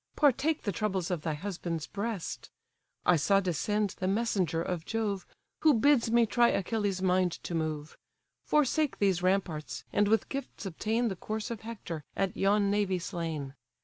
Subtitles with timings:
[0.15, 2.49] Partake the troubles of thy husband's breast:
[3.05, 5.27] I saw descend the messenger of Jove,
[5.59, 7.95] Who bids me try Achilles' mind to move;
[8.43, 13.53] Forsake these ramparts, and with gifts obtain The corse of Hector, at yon navy slain.